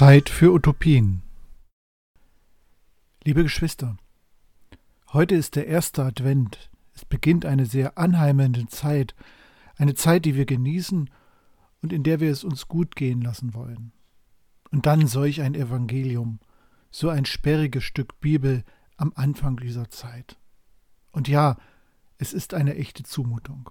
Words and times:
Zeit 0.00 0.30
für 0.30 0.50
Utopien. 0.54 1.20
Liebe 3.22 3.42
Geschwister, 3.42 3.98
heute 5.12 5.34
ist 5.34 5.56
der 5.56 5.66
erste 5.66 6.02
Advent. 6.02 6.70
Es 6.94 7.04
beginnt 7.04 7.44
eine 7.44 7.66
sehr 7.66 7.98
anheimelnde 7.98 8.66
Zeit, 8.68 9.14
eine 9.76 9.92
Zeit, 9.92 10.24
die 10.24 10.36
wir 10.36 10.46
genießen 10.46 11.10
und 11.82 11.92
in 11.92 12.02
der 12.02 12.18
wir 12.18 12.30
es 12.30 12.44
uns 12.44 12.66
gut 12.66 12.96
gehen 12.96 13.20
lassen 13.20 13.52
wollen. 13.52 13.92
Und 14.70 14.86
dann 14.86 15.06
solch 15.06 15.42
ein 15.42 15.54
Evangelium, 15.54 16.40
so 16.90 17.10
ein 17.10 17.26
sperriges 17.26 17.84
Stück 17.84 18.20
Bibel 18.20 18.64
am 18.96 19.12
Anfang 19.16 19.58
dieser 19.58 19.90
Zeit. 19.90 20.38
Und 21.12 21.28
ja, 21.28 21.58
es 22.16 22.32
ist 22.32 22.54
eine 22.54 22.74
echte 22.76 23.02
Zumutung. 23.02 23.68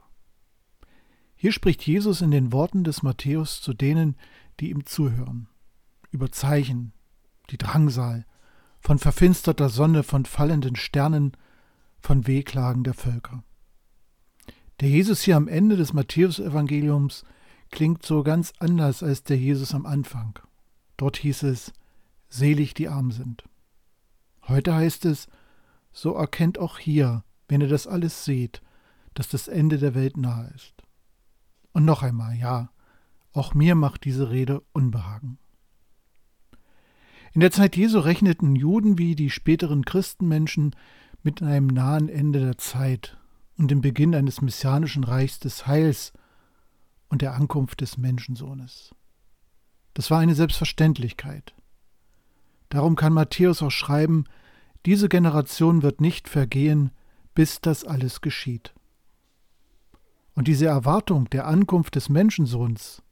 Hier 1.36 1.52
spricht 1.52 1.82
Jesus 1.88 2.22
in 2.22 2.30
den 2.30 2.52
Worten 2.52 2.84
des 2.84 3.02
Matthäus 3.02 3.64
zu 3.64 3.74
denen, 3.74 4.16
die 4.60 4.70
ihm 4.70 4.86
zuhören 4.86 5.49
über 6.12 6.32
Zeichen, 6.32 6.94
die 7.50 7.58
Drangsal, 7.58 8.26
von 8.80 8.98
verfinsterter 8.98 9.70
Sonne, 9.70 10.04
von 10.04 10.26
fallenden 10.26 10.76
Sternen, 10.76 11.34
von 12.00 12.28
Wehklagen 12.28 12.84
der 12.84 12.94
Völker. 12.94 13.44
Der 14.80 14.90
Jesus 14.90 15.22
hier 15.22 15.36
am 15.36 15.48
Ende 15.48 15.76
des 15.76 15.94
Matthäusevangeliums 15.94 17.26
klingt 17.72 18.06
so 18.06 18.24
ganz 18.24 18.54
anders 18.60 19.04
als 19.04 19.24
der 19.24 19.38
Jesus 19.38 19.74
am 19.76 19.86
Anfang. 19.86 20.40
Dort 20.98 21.18
hieß 21.18 21.44
es, 21.44 21.74
selig 22.30 22.74
die 22.74 22.88
arm 22.88 23.12
sind. 23.12 23.44
Heute 24.48 24.74
heißt 24.74 25.06
es, 25.06 25.28
so 25.92 26.14
erkennt 26.14 26.58
auch 26.58 26.80
hier, 26.80 27.24
wenn 27.48 27.62
ihr 27.62 27.68
das 27.68 27.88
alles 27.88 28.26
seht, 28.26 28.62
dass 29.14 29.28
das 29.28 29.48
Ende 29.48 29.78
der 29.78 29.96
Welt 29.96 30.18
nahe 30.18 30.52
ist. 30.56 30.76
Und 31.74 31.86
noch 31.86 32.04
einmal, 32.04 32.36
ja, 32.36 32.72
auch 33.34 33.54
mir 33.54 33.76
macht 33.76 34.06
diese 34.06 34.30
Rede 34.30 34.64
Unbehagen. 34.72 35.38
In 37.34 37.42
der 37.42 37.52
Zeit 37.52 37.76
Jesu 37.78 38.00
rechneten 38.00 38.56
Juden 38.56 38.98
wie 38.98 39.16
die 39.16 39.30
späteren 39.30 39.86
Christenmenschen 39.86 40.76
mit 41.22 41.44
einem 41.44 41.68
nahen 41.68 42.10
Ende 42.10 42.40
der 42.40 42.58
Zeit 42.58 43.18
und 43.58 43.70
dem 43.70 43.82
Beginn 43.82 44.16
eines 44.16 44.42
messianischen 44.42 45.04
Reichs 45.04 45.40
des 45.40 45.68
Heils 45.68 46.14
und 47.10 47.22
der 47.22 47.34
Ankunft 47.36 47.82
des 47.82 47.98
Menschensohnes. 47.98 48.96
Das 49.94 50.10
war 50.10 50.20
eine 50.20 50.36
Selbstverständlichkeit. 50.36 51.54
Darum 52.70 52.96
kann 52.96 53.14
Matthäus 53.14 53.62
auch 53.62 53.72
schreiben, 53.72 54.26
diese 54.86 55.10
Generation 55.10 55.82
wird 55.82 56.02
nicht 56.02 56.30
vergehen, 56.30 56.92
bis 57.36 57.62
das 57.62 57.84
alles 57.84 58.22
geschieht. 58.22 58.74
Und 60.36 60.48
diese 60.48 60.68
Erwartung 60.68 61.30
der 61.30 61.48
Ankunft 61.48 61.96
des 61.96 62.10
Menschensohns 62.10 63.04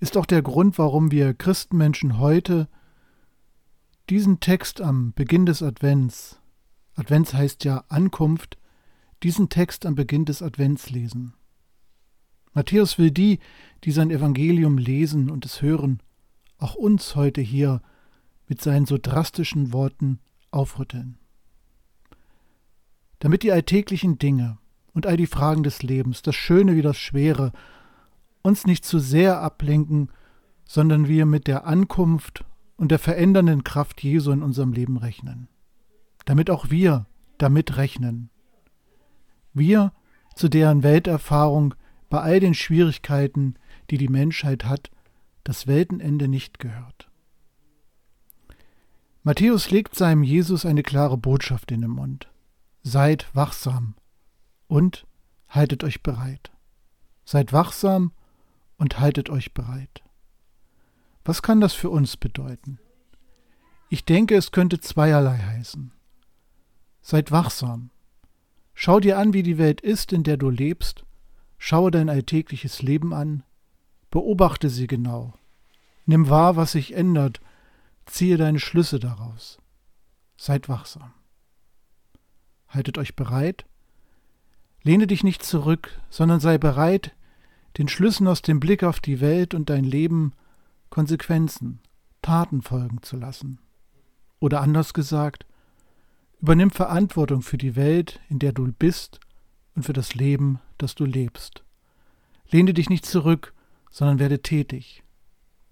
ist 0.00 0.16
auch 0.16 0.26
der 0.26 0.42
Grund, 0.42 0.78
warum 0.78 1.12
wir 1.12 1.32
Christenmenschen 1.32 2.18
heute 2.18 2.68
diesen 4.10 4.40
Text 4.40 4.80
am 4.80 5.12
Beginn 5.12 5.46
des 5.46 5.62
Advents, 5.62 6.40
Advents 6.94 7.34
heißt 7.34 7.64
ja 7.64 7.84
Ankunft, 7.88 8.58
diesen 9.22 9.48
Text 9.48 9.86
am 9.86 9.94
Beginn 9.94 10.24
des 10.24 10.42
Advents 10.42 10.90
lesen. 10.90 11.34
Matthäus 12.52 12.98
will 12.98 13.10
die, 13.10 13.38
die 13.84 13.92
sein 13.92 14.10
Evangelium 14.10 14.76
lesen 14.76 15.30
und 15.30 15.46
es 15.46 15.62
hören, 15.62 16.02
auch 16.58 16.74
uns 16.74 17.16
heute 17.16 17.40
hier 17.40 17.80
mit 18.46 18.60
seinen 18.60 18.84
so 18.84 18.98
drastischen 19.00 19.72
Worten 19.72 20.20
aufrütteln. 20.50 21.18
Damit 23.20 23.42
die 23.42 23.52
alltäglichen 23.52 24.18
Dinge 24.18 24.58
und 24.92 25.06
all 25.06 25.16
die 25.16 25.26
Fragen 25.26 25.62
des 25.62 25.82
Lebens, 25.82 26.22
das 26.22 26.34
Schöne 26.34 26.76
wie 26.76 26.82
das 26.82 26.98
Schwere, 26.98 27.52
uns 28.42 28.66
nicht 28.66 28.84
zu 28.84 28.98
sehr 28.98 29.40
ablenken, 29.40 30.10
sondern 30.64 31.08
wir 31.08 31.24
mit 31.24 31.46
der 31.46 31.66
Ankunft 31.66 32.44
und 32.82 32.88
der 32.88 32.98
verändernden 32.98 33.62
Kraft 33.62 34.02
Jesu 34.02 34.32
in 34.32 34.42
unserem 34.42 34.72
Leben 34.72 34.96
rechnen. 34.96 35.46
Damit 36.24 36.50
auch 36.50 36.68
wir 36.68 37.06
damit 37.38 37.76
rechnen. 37.76 38.28
Wir, 39.52 39.92
zu 40.34 40.48
deren 40.48 40.82
Welterfahrung 40.82 41.76
bei 42.10 42.20
all 42.20 42.40
den 42.40 42.54
Schwierigkeiten, 42.54 43.54
die 43.90 43.98
die 43.98 44.08
Menschheit 44.08 44.64
hat, 44.64 44.90
das 45.44 45.68
Weltenende 45.68 46.26
nicht 46.26 46.58
gehört. 46.58 47.08
Matthäus 49.22 49.70
legt 49.70 49.94
seinem 49.94 50.24
Jesus 50.24 50.66
eine 50.66 50.82
klare 50.82 51.16
Botschaft 51.16 51.70
in 51.70 51.82
den 51.82 51.90
Mund. 51.90 52.32
Seid 52.82 53.32
wachsam 53.32 53.94
und 54.66 55.06
haltet 55.48 55.84
euch 55.84 56.02
bereit. 56.02 56.50
Seid 57.24 57.52
wachsam 57.52 58.10
und 58.76 58.98
haltet 58.98 59.30
euch 59.30 59.54
bereit. 59.54 60.02
Was 61.24 61.42
kann 61.42 61.60
das 61.60 61.72
für 61.72 61.90
uns 61.90 62.16
bedeuten? 62.16 62.78
Ich 63.88 64.04
denke, 64.04 64.34
es 64.36 64.52
könnte 64.52 64.80
zweierlei 64.80 65.38
heißen. 65.38 65.92
Seid 67.00 67.30
wachsam. 67.30 67.90
Schau 68.74 69.00
dir 69.00 69.18
an, 69.18 69.32
wie 69.32 69.42
die 69.42 69.58
Welt 69.58 69.80
ist, 69.80 70.12
in 70.12 70.22
der 70.22 70.36
du 70.36 70.50
lebst. 70.50 71.04
Schaue 71.58 71.90
dein 71.90 72.08
alltägliches 72.08 72.82
Leben 72.82 73.12
an. 73.12 73.44
Beobachte 74.10 74.68
sie 74.68 74.86
genau. 74.86 75.34
Nimm 76.06 76.28
wahr, 76.28 76.56
was 76.56 76.72
sich 76.72 76.94
ändert. 76.94 77.40
Ziehe 78.06 78.36
deine 78.36 78.58
Schlüsse 78.58 78.98
daraus. 78.98 79.58
Seid 80.36 80.68
wachsam. 80.68 81.12
Haltet 82.66 82.98
euch 82.98 83.14
bereit. 83.14 83.64
Lehne 84.82 85.06
dich 85.06 85.22
nicht 85.22 85.44
zurück, 85.44 86.00
sondern 86.10 86.40
sei 86.40 86.58
bereit, 86.58 87.14
den 87.78 87.88
Schlüssen 87.88 88.26
aus 88.26 88.42
dem 88.42 88.58
Blick 88.58 88.82
auf 88.82 88.98
die 88.98 89.20
Welt 89.20 89.54
und 89.54 89.70
dein 89.70 89.84
Leben 89.84 90.32
Konsequenzen, 90.92 91.80
Taten 92.20 92.60
folgen 92.60 93.00
zu 93.00 93.16
lassen. 93.16 93.58
Oder 94.40 94.60
anders 94.60 94.92
gesagt, 94.92 95.46
übernimm 96.38 96.70
Verantwortung 96.70 97.40
für 97.40 97.56
die 97.56 97.76
Welt, 97.76 98.20
in 98.28 98.38
der 98.38 98.52
du 98.52 98.70
bist 98.70 99.18
und 99.74 99.84
für 99.84 99.94
das 99.94 100.14
Leben, 100.14 100.60
das 100.76 100.94
du 100.94 101.06
lebst. 101.06 101.64
Lehne 102.50 102.74
dich 102.74 102.90
nicht 102.90 103.06
zurück, 103.06 103.54
sondern 103.90 104.18
werde 104.18 104.42
tätig. 104.42 105.02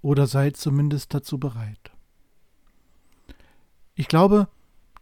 Oder 0.00 0.26
sei 0.26 0.52
zumindest 0.52 1.12
dazu 1.12 1.38
bereit. 1.38 1.92
Ich 3.94 4.08
glaube, 4.08 4.48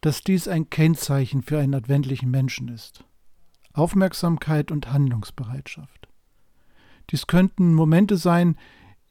dass 0.00 0.22
dies 0.22 0.48
ein 0.48 0.68
Kennzeichen 0.68 1.42
für 1.42 1.60
einen 1.60 1.76
adventlichen 1.76 2.28
Menschen 2.28 2.66
ist. 2.66 3.04
Aufmerksamkeit 3.72 4.72
und 4.72 4.92
Handlungsbereitschaft. 4.92 6.08
Dies 7.10 7.28
könnten 7.28 7.72
Momente 7.72 8.16
sein, 8.16 8.56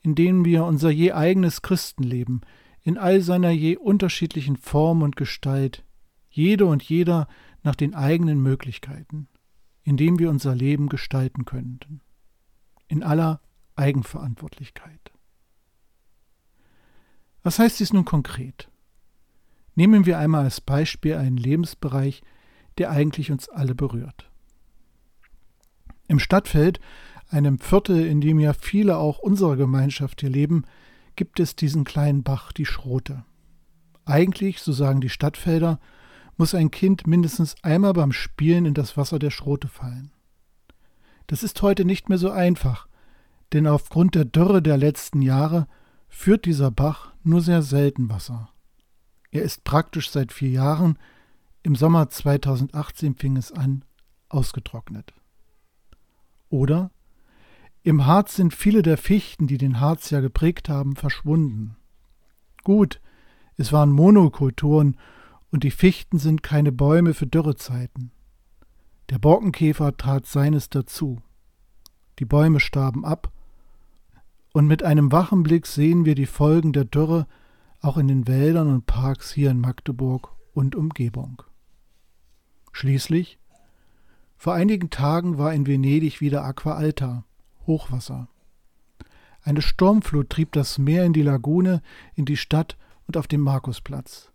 in 0.01 0.15
denen 0.15 0.45
wir 0.45 0.63
unser 0.65 0.89
je 0.89 1.11
eigenes 1.11 1.61
Christenleben 1.61 2.41
in 2.81 2.97
all 2.97 3.21
seiner 3.21 3.49
je 3.49 3.77
unterschiedlichen 3.77 4.55
Form 4.55 5.01
und 5.01 5.15
Gestalt, 5.15 5.83
jede 6.29 6.65
und 6.65 6.83
jeder 6.83 7.27
nach 7.63 7.75
den 7.75 7.95
eigenen 7.95 8.41
Möglichkeiten, 8.41 9.27
in 9.83 9.97
dem 9.97 10.19
wir 10.19 10.29
unser 10.29 10.55
Leben 10.55 10.87
gestalten 10.87 11.45
könnten, 11.45 12.01
in 12.87 13.03
aller 13.03 13.41
Eigenverantwortlichkeit. 13.75 15.11
Was 17.43 17.59
heißt 17.59 17.79
dies 17.79 17.93
nun 17.93 18.05
konkret? 18.05 18.69
Nehmen 19.75 20.05
wir 20.05 20.17
einmal 20.17 20.43
als 20.43 20.59
Beispiel 20.59 21.15
einen 21.15 21.37
Lebensbereich, 21.37 22.21
der 22.77 22.91
eigentlich 22.91 23.31
uns 23.31 23.49
alle 23.49 23.75
berührt. 23.75 24.29
Im 26.07 26.19
Stadtfeld 26.19 26.79
einem 27.29 27.59
Viertel, 27.59 28.05
in 28.05 28.21
dem 28.21 28.39
ja 28.39 28.53
viele 28.53 28.97
auch 28.97 29.19
unserer 29.19 29.55
Gemeinschaft 29.55 30.21
hier 30.21 30.29
leben, 30.29 30.65
gibt 31.15 31.39
es 31.39 31.55
diesen 31.55 31.83
kleinen 31.83 32.23
Bach, 32.23 32.51
die 32.51 32.65
Schrote. 32.65 33.25
Eigentlich, 34.05 34.61
so 34.61 34.71
sagen 34.71 35.01
die 35.01 35.09
Stadtfelder, 35.09 35.79
muss 36.37 36.55
ein 36.55 36.71
Kind 36.71 37.07
mindestens 37.07 37.55
einmal 37.63 37.93
beim 37.93 38.11
Spielen 38.11 38.65
in 38.65 38.73
das 38.73 38.95
Wasser 38.95 39.19
der 39.19 39.31
Schrote 39.31 39.67
fallen. 39.67 40.11
Das 41.25 41.43
ist 41.43 41.61
heute 41.61 41.83
nicht 41.83 42.07
mehr 42.07 42.17
so 42.17 42.31
einfach, 42.31 42.87
denn 43.51 43.67
aufgrund 43.67 44.15
der 44.15 44.25
Dürre 44.25 44.61
der 44.61 44.77
letzten 44.77 45.21
Jahre 45.21 45.67
führt 46.07 46.45
dieser 46.45 46.71
Bach 46.71 47.13
nur 47.23 47.41
sehr 47.41 47.61
selten 47.61 48.09
Wasser. 48.09 48.49
Er 49.31 49.41
ist 49.41 49.63
praktisch 49.63 50.09
seit 50.09 50.31
vier 50.31 50.51
Jahren, 50.51 50.97
im 51.63 51.75
Sommer 51.75 52.09
2018 52.09 53.15
fing 53.15 53.35
es 53.35 53.51
an, 53.51 53.83
ausgetrocknet. 54.29 55.13
Oder 56.49 56.91
im 57.87 58.05
Harz 58.05 58.35
sind 58.35 58.53
viele 58.53 58.81
der 58.81 58.97
Fichten, 58.97 59.47
die 59.47 59.57
den 59.57 59.79
Harz 59.79 60.09
ja 60.09 60.19
geprägt 60.19 60.67
haben, 60.67 60.97
verschwunden. 60.97 61.77
Gut, 62.65 62.99
es 63.55 63.71
waren 63.71 63.93
Monokulturen 63.93 64.97
und 65.51 65.63
die 65.63 65.71
Fichten 65.71 66.19
sind 66.19 66.43
keine 66.43 66.73
Bäume 66.73 67.13
für 67.13 67.27
Dürrezeiten. 67.27 68.11
Der 69.09 69.19
Borkenkäfer 69.19 69.95
tat 69.95 70.25
seines 70.25 70.69
dazu. 70.69 71.21
Die 72.19 72.25
Bäume 72.25 72.59
starben 72.59 73.05
ab, 73.05 73.31
und 74.51 74.67
mit 74.67 74.83
einem 74.83 75.13
wachen 75.13 75.43
Blick 75.43 75.65
sehen 75.65 76.03
wir 76.03 76.15
die 76.15 76.25
Folgen 76.25 76.73
der 76.73 76.83
Dürre 76.83 77.25
auch 77.79 77.95
in 77.95 78.09
den 78.09 78.27
Wäldern 78.27 78.67
und 78.67 78.85
Parks 78.85 79.31
hier 79.31 79.49
in 79.49 79.61
Magdeburg 79.61 80.35
und 80.53 80.75
Umgebung. 80.75 81.41
Schließlich, 82.73 83.39
vor 84.35 84.55
einigen 84.55 84.89
Tagen 84.89 85.37
war 85.37 85.53
in 85.53 85.65
Venedig 85.67 86.19
wieder 86.19 86.43
Aqua 86.43 86.73
Alta, 86.73 87.23
Hochwasser. 87.67 88.27
Eine 89.43 89.61
Sturmflut 89.61 90.29
trieb 90.29 90.51
das 90.53 90.77
Meer 90.77 91.05
in 91.05 91.13
die 91.13 91.21
Lagune, 91.21 91.81
in 92.15 92.25
die 92.25 92.37
Stadt 92.37 92.77
und 93.05 93.17
auf 93.17 93.27
dem 93.27 93.41
Markusplatz. 93.41 94.31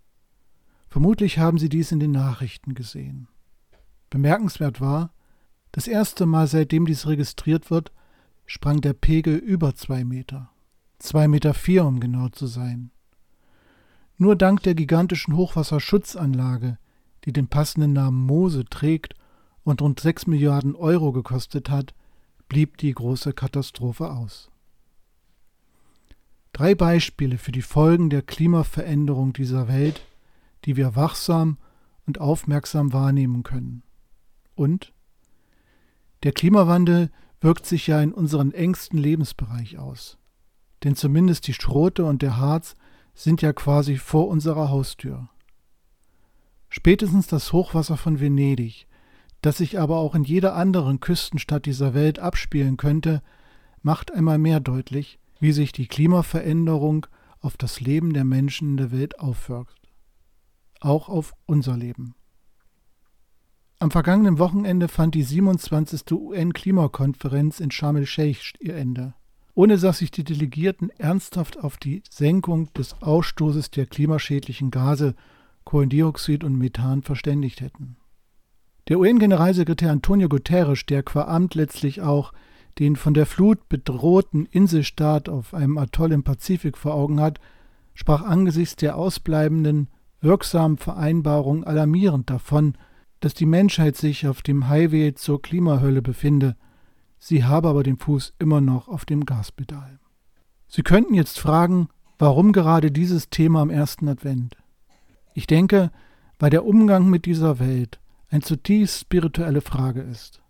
Vermutlich 0.89 1.39
haben 1.39 1.59
Sie 1.59 1.69
dies 1.69 1.93
in 1.93 2.01
den 2.01 2.13
Nachrichten 2.13 2.75
gesehen. 2.75 3.29
Bemerkenswert 4.11 4.81
war, 4.81 5.11
das 5.73 5.87
erste 5.87 6.27
Mal 6.27 6.47
seitdem 6.47 6.87
dies 6.87 7.07
registriert 7.07 7.71
wird, 7.71 7.93
sprang 8.47 8.81
der 8.81 8.93
Pegel 8.93 9.37
über 9.37 9.75
zwei 9.75 10.05
Meter. 10.05 10.51
Zwei 10.99 11.29
Meter 11.29 11.55
vier, 11.55 11.85
um 11.85 11.99
genau 11.99 12.29
zu 12.29 12.47
sein. 12.47 12.91
Nur 14.19 14.37
dank 14.37 14.63
der 14.63 14.75
gigantischen 14.75 15.35
Hochwasserschutzanlage, 15.37 16.79
die 17.25 17.33
den 17.33 17.49
passenden 17.49 17.95
Namen 17.95 18.25
Mose 18.25 18.65
trägt 18.67 19.15
und 19.65 19.81
rund 19.81 20.01
sechs 20.01 20.27
Milliarden 20.27 20.75
Euro 20.75 21.13
gekostet 21.13 21.71
hat, 21.71 21.95
blieb 22.53 22.77
die 22.77 22.93
große 22.93 23.33
Katastrophe 23.33 24.11
aus. 24.11 24.51
Drei 26.53 26.75
Beispiele 26.75 27.39
für 27.39 27.51
die 27.51 27.63
Folgen 27.63 28.11
der 28.11 28.21
Klimaveränderung 28.21 29.33
dieser 29.33 29.69
Welt, 29.69 30.03
die 30.67 30.77
wir 30.77 30.95
wachsam 30.95 31.57
und 32.05 32.21
aufmerksam 32.21 32.93
wahrnehmen 32.93 33.43
können. 33.43 33.85
Und 34.55 34.93
der 36.25 36.33
Klimawandel 36.33 37.11
wirkt 37.41 37.65
sich 37.65 37.87
ja 37.87 38.03
in 38.03 38.13
unseren 38.13 38.53
engsten 38.53 38.99
Lebensbereich 38.99 39.79
aus. 39.79 40.19
Denn 40.85 40.95
zumindest 40.95 41.47
die 41.47 41.55
Schrote 41.55 42.05
und 42.05 42.21
der 42.21 42.37
Harz 42.37 42.77
sind 43.15 43.41
ja 43.41 43.55
quasi 43.55 43.97
vor 43.97 44.29
unserer 44.29 44.69
Haustür. 44.69 45.31
Spätestens 46.69 47.29
das 47.29 47.55
Hochwasser 47.55 47.97
von 47.97 48.21
Venedig, 48.21 48.87
das 49.43 49.59
sich 49.59 49.79
aber 49.79 49.99
auch 49.99 50.15
in 50.15 50.25
jeder 50.25 50.55
anderen 50.55 51.01
Küstenstadt 51.01 51.67
dieser 51.67 51.95
Welt 51.95 52.19
abspielen 52.19 52.77
könnte, 52.77 53.23
macht 53.83 54.13
einmal 54.13 54.39
mehr 54.39 54.61
deutlich, 54.61 55.19
wie 55.41 55.53
sich 55.53 55.73
die 55.73 55.89
Klimaveränderung 55.89 57.07
auf 57.41 57.57
das 57.57 57.81
Leben 57.81 58.13
der 58.13 58.25
Menschen 58.25 58.71
in 58.71 58.77
der 58.77 58.93
Welt 58.93 59.19
aufwirkt. 59.19 59.77
Auch 60.81 61.09
auf 61.09 61.35
unser 61.47 61.77
Leben. 61.77 62.15
Am 63.81 63.91
vergangenen 63.91 64.39
Wochenende 64.39 64.87
fand 64.87 65.17
die 65.17 65.25
27. 65.25 66.13
UN-Klimakonferenz 66.13 67.59
in 67.59 67.73
Sharm 67.73 67.97
el-Sheikh 67.97 68.55
ihr 68.61 68.77
Ende, 68.77 69.15
ohne 69.55 69.77
dass 69.77 69.99
sich 69.99 70.13
die 70.13 70.23
Delegierten 70.23 70.91
ernsthaft 70.91 71.59
auf 71.59 71.79
die 71.79 72.05
Senkung 72.09 72.73
des 72.75 73.03
Ausstoßes 73.03 73.73
der 73.73 73.87
klimaschädlichen 73.87 74.71
Gase 74.71 75.17
Kohlendioxid 75.65 76.45
und 76.45 76.57
Methan 76.59 77.03
verständigt 77.03 77.61
hätten. 77.61 77.97
Der 78.89 78.99
UN-Generalsekretär 78.99 79.91
Antonio 79.91 80.29
Guterres, 80.29 80.85
der 80.87 81.03
qua 81.03 81.25
Amt 81.25 81.55
letztlich 81.55 82.03
auch 82.03 82.33
den 82.79 82.97
von 82.97 83.15
der 83.15 83.27
Flut 83.27 83.69
bedrohten 83.69 84.47
Inselstaat 84.47 85.29
auf 85.29 85.55
einem 85.55 85.79
Atoll 85.79 86.13
im 86.13 86.25
Pazifik 86.25 86.77
vor 86.77 86.95
Augen 86.95 87.21
hat, 87.21 87.39
sprach 87.95 88.23
angesichts 88.23 88.77
der 88.77 88.97
ausbleibenden 88.97 89.89
wirksamen 90.21 90.79
Vereinbarung 90.79 91.65
alarmierend 91.65 92.31
davon, 92.31 92.75
dass 93.21 93.35
die 93.35 93.47
Menschheit 93.47 93.97
sich 93.97 94.27
auf 94.27 94.43
dem 94.43 94.69
Highway 94.69 95.15
zur 95.15 95.43
Klimahölle 95.43 96.03
befinde, 96.03 96.57
sie 97.19 97.45
habe 97.45 97.69
aber 97.69 97.83
den 97.83 97.99
Fuß 97.99 98.35
immer 98.39 98.61
noch 98.61 98.89
auf 98.89 99.05
dem 99.05 99.27
Gaspedal. 99.27 100.01
Sie 100.67 100.83
könnten 100.83 101.15
jetzt 101.15 101.39
fragen, 101.39 101.89
warum 102.19 102.53
gerade 102.53 102.91
dieses 102.91 103.31
Thema 103.31 103.61
am 103.61 103.71
ersten 103.71 104.09
Advent? 104.09 104.57
Ich 105.35 105.47
denke, 105.47 105.91
weil 106.39 106.51
der 106.51 106.65
Umgang 106.65 107.09
mit 107.09 107.27
dieser 107.27 107.59
Welt 107.59 108.01
eine 108.33 108.41
zutiefst 108.41 109.01
spirituelle 109.01 109.61
Frage 109.61 110.01
ist. 110.01 110.43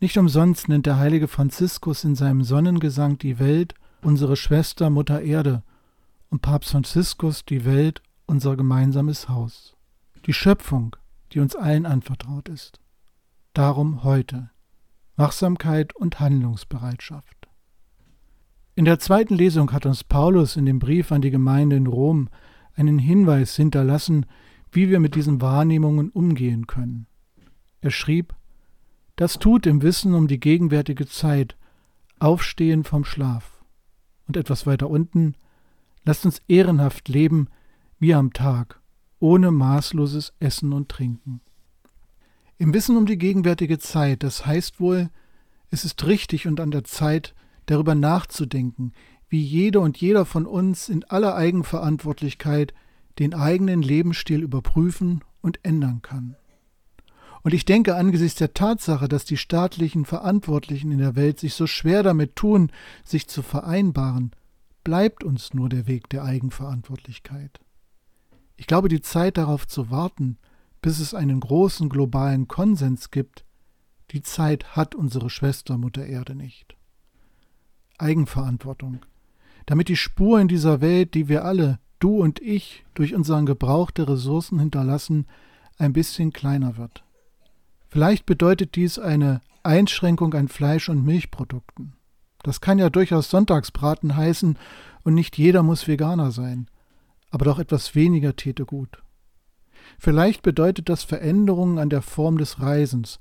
Nicht 0.00 0.18
umsonst 0.18 0.68
nennt 0.68 0.86
der 0.86 0.98
heilige 0.98 1.28
Franziskus 1.28 2.04
in 2.04 2.14
seinem 2.14 2.44
Sonnengesang 2.44 3.18
die 3.18 3.38
Welt 3.38 3.74
unsere 4.02 4.36
Schwester 4.36 4.90
Mutter 4.90 5.22
Erde 5.22 5.62
und 6.28 6.42
Papst 6.42 6.72
Franziskus 6.72 7.44
die 7.46 7.64
Welt 7.64 8.02
unser 8.26 8.56
gemeinsames 8.56 9.28
Haus. 9.28 9.74
Die 10.26 10.34
Schöpfung 10.34 10.94
die 11.32 11.40
uns 11.40 11.56
allen 11.56 11.84
anvertraut 11.84 12.48
ist. 12.48 12.80
Darum 13.54 14.04
heute 14.04 14.50
Wachsamkeit 15.16 15.94
und 15.96 16.20
Handlungsbereitschaft. 16.20 17.48
In 18.76 18.84
der 18.84 18.98
zweiten 18.98 19.34
Lesung 19.34 19.72
hat 19.72 19.86
uns 19.86 20.04
Paulus 20.04 20.56
in 20.56 20.66
dem 20.66 20.78
Brief 20.78 21.12
an 21.12 21.22
die 21.22 21.30
Gemeinde 21.30 21.76
in 21.76 21.86
Rom 21.86 22.28
einen 22.74 22.98
Hinweis 22.98 23.56
hinterlassen, 23.56 24.26
wie 24.74 24.90
wir 24.90 25.00
mit 25.00 25.14
diesen 25.14 25.40
Wahrnehmungen 25.40 26.10
umgehen 26.10 26.66
können. 26.66 27.06
Er 27.80 27.90
schrieb, 27.90 28.34
das 29.16 29.38
tut 29.38 29.66
im 29.66 29.82
Wissen 29.82 30.14
um 30.14 30.26
die 30.26 30.40
gegenwärtige 30.40 31.06
Zeit, 31.06 31.56
Aufstehen 32.18 32.84
vom 32.84 33.04
Schlaf. 33.04 33.62
Und 34.26 34.36
etwas 34.36 34.66
weiter 34.66 34.88
unten, 34.88 35.34
lasst 36.04 36.24
uns 36.24 36.40
ehrenhaft 36.48 37.08
leben 37.08 37.48
wie 37.98 38.14
am 38.14 38.32
Tag 38.32 38.80
ohne 39.24 39.50
maßloses 39.50 40.34
Essen 40.38 40.74
und 40.74 40.90
Trinken. 40.90 41.40
Im 42.58 42.74
Wissen 42.74 42.98
um 42.98 43.06
die 43.06 43.16
gegenwärtige 43.16 43.78
Zeit, 43.78 44.22
das 44.22 44.44
heißt 44.44 44.80
wohl, 44.80 45.08
es 45.70 45.84
ist 45.86 46.06
richtig 46.06 46.46
und 46.46 46.60
an 46.60 46.70
der 46.70 46.84
Zeit, 46.84 47.34
darüber 47.64 47.94
nachzudenken, 47.94 48.92
wie 49.30 49.42
jede 49.42 49.80
und 49.80 49.96
jeder 49.96 50.26
von 50.26 50.44
uns 50.44 50.90
in 50.90 51.04
aller 51.04 51.34
Eigenverantwortlichkeit 51.34 52.74
den 53.18 53.34
eigenen 53.34 53.82
Lebensstil 53.82 54.42
überprüfen 54.42 55.22
und 55.40 55.64
ändern 55.64 56.02
kann. 56.02 56.36
Und 57.42 57.52
ich 57.52 57.66
denke 57.66 57.94
angesichts 57.94 58.38
der 58.38 58.54
Tatsache, 58.54 59.06
dass 59.06 59.26
die 59.26 59.36
staatlichen 59.36 60.06
Verantwortlichen 60.06 60.90
in 60.90 60.98
der 60.98 61.14
Welt 61.14 61.38
sich 61.38 61.54
so 61.54 61.66
schwer 61.66 62.02
damit 62.02 62.36
tun, 62.36 62.72
sich 63.04 63.28
zu 63.28 63.42
vereinbaren, 63.42 64.32
bleibt 64.82 65.22
uns 65.24 65.52
nur 65.52 65.68
der 65.68 65.86
Weg 65.86 66.08
der 66.08 66.24
Eigenverantwortlichkeit. 66.24 67.60
Ich 68.56 68.66
glaube, 68.66 68.88
die 68.88 69.02
Zeit 69.02 69.36
darauf 69.36 69.66
zu 69.66 69.90
warten, 69.90 70.38
bis 70.80 71.00
es 71.00 71.12
einen 71.12 71.40
großen 71.40 71.88
globalen 71.88 72.48
Konsens 72.48 73.10
gibt, 73.10 73.44
die 74.10 74.22
Zeit 74.22 74.76
hat 74.76 74.94
unsere 74.94 75.28
Schwester 75.28 75.76
Mutter 75.76 76.06
Erde 76.06 76.34
nicht. 76.34 76.76
Eigenverantwortung, 77.98 79.04
damit 79.66 79.88
die 79.88 79.96
Spur 79.96 80.40
in 80.40 80.48
dieser 80.48 80.80
Welt, 80.80 81.14
die 81.14 81.28
wir 81.28 81.44
alle, 81.44 81.78
du 81.98 82.20
und 82.20 82.40
ich, 82.40 82.84
durch 82.94 83.14
unseren 83.14 83.46
Gebrauch 83.46 83.90
der 83.90 84.08
Ressourcen 84.08 84.58
hinterlassen, 84.58 85.26
ein 85.78 85.92
bisschen 85.92 86.32
kleiner 86.32 86.76
wird. 86.76 87.04
Vielleicht 87.88 88.26
bedeutet 88.26 88.76
dies 88.76 88.98
eine 88.98 89.40
Einschränkung 89.62 90.34
an 90.34 90.48
Fleisch- 90.48 90.88
und 90.88 91.04
Milchprodukten. 91.04 91.94
Das 92.42 92.60
kann 92.60 92.78
ja 92.78 92.90
durchaus 92.90 93.30
Sonntagsbraten 93.30 94.16
heißen 94.16 94.58
und 95.02 95.14
nicht 95.14 95.38
jeder 95.38 95.62
muss 95.62 95.88
Veganer 95.88 96.30
sein 96.30 96.68
aber 97.34 97.46
doch 97.46 97.58
etwas 97.58 97.96
weniger 97.96 98.36
täte 98.36 98.64
gut. 98.64 99.02
Vielleicht 99.98 100.42
bedeutet 100.42 100.88
das 100.88 101.02
Veränderungen 101.02 101.80
an 101.80 101.90
der 101.90 102.00
Form 102.00 102.38
des 102.38 102.60
Reisens, 102.60 103.18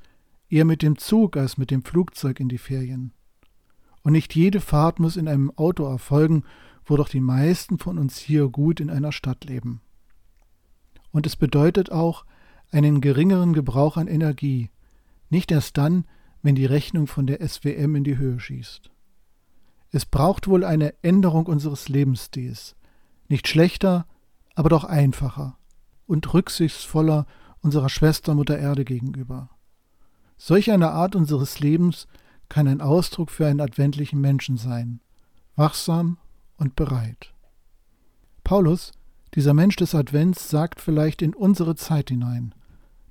eher 0.50 0.66
mit 0.66 0.84
dem 0.84 1.00
Zug 1.00 1.36
als 1.36 1.58
mit 1.58 1.72
dem 1.72 1.84
Flugzeug 1.84 2.40
in 2.40 2.48
die 2.48 2.60
Ferien. 2.60 3.12
Und 4.04 4.12
nicht 4.12 4.36
jede 4.36 4.62
Fahrt 4.62 5.00
muss 5.00 5.18
in 5.18 5.28
einem 5.28 5.50
Auto 5.58 5.84
erfolgen, 5.86 6.44
wo 6.86 6.98
doch 6.98 7.10
die 7.10 7.20
meisten 7.20 7.78
von 7.78 7.98
uns 7.98 8.18
hier 8.18 8.50
gut 8.50 8.80
in 8.80 8.90
einer 8.90 9.12
Stadt 9.12 9.46
leben. 9.46 9.82
Und 11.12 11.26
es 11.26 11.36
bedeutet 11.36 11.92
auch 11.92 12.26
einen 12.72 13.02
geringeren 13.02 13.54
Gebrauch 13.54 13.98
an 13.98 14.08
Energie, 14.08 14.70
nicht 15.30 15.52
erst 15.52 15.78
dann, 15.78 16.06
wenn 16.42 16.56
die 16.56 16.66
Rechnung 16.66 17.08
von 17.08 17.28
der 17.28 17.48
SWM 17.48 17.96
in 17.96 18.04
die 18.04 18.18
Höhe 18.18 18.40
schießt. 18.40 18.92
Es 19.92 20.06
braucht 20.06 20.48
wohl 20.48 20.64
eine 20.64 20.94
Änderung 21.04 21.46
unseres 21.46 21.88
Lebensstils, 21.88 22.76
nicht 23.30 23.48
schlechter, 23.48 24.06
aber 24.56 24.70
doch 24.70 24.84
einfacher 24.84 25.58
und 26.08 26.34
rücksichtsvoller 26.34 27.26
unserer 27.62 27.90
Schwester 27.90 28.36
Mutter 28.36 28.58
Erde 28.58 28.86
gegenüber. 28.86 29.50
Solch 30.38 30.72
eine 30.72 30.92
Art 30.92 31.16
unseres 31.16 31.60
Lebens 31.60 32.08
kann 32.50 32.68
ein 32.68 32.82
Ausdruck 32.82 33.32
für 33.32 33.48
einen 33.48 33.62
adventlichen 33.62 34.20
Menschen 34.20 34.58
sein, 34.58 35.00
wachsam 35.56 36.18
und 36.58 36.76
bereit. 36.76 37.34
Paulus, 38.44 38.92
dieser 39.36 39.54
Mensch 39.54 39.76
des 39.78 39.96
Advents, 39.96 40.50
sagt 40.50 40.80
vielleicht 40.80 41.22
in 41.22 41.34
unsere 41.34 41.76
Zeit 41.76 42.10
hinein, 42.10 42.54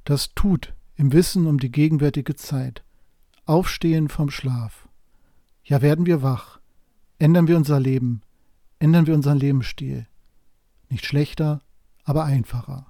das 0.04 0.34
tut 0.34 0.74
im 0.96 1.12
Wissen 1.12 1.46
um 1.46 1.58
die 1.58 1.72
gegenwärtige 1.72 2.36
Zeit, 2.36 2.84
aufstehen 3.46 4.08
vom 4.08 4.30
Schlaf. 4.30 4.88
Ja, 5.64 5.82
werden 5.82 6.06
wir 6.06 6.22
wach, 6.22 6.60
ändern 7.18 7.48
wir 7.48 7.56
unser 7.56 7.80
Leben, 7.80 8.22
ändern 8.78 9.06
wir 9.06 9.14
unseren 9.14 9.38
Lebensstil. 9.38 10.06
Nicht 10.88 11.06
schlechter, 11.06 11.62
aber 12.04 12.24
einfacher. 12.24 12.86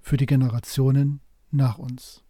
Für 0.00 0.16
die 0.16 0.26
Generationen 0.26 1.20
nach 1.50 1.78
uns. 1.78 2.23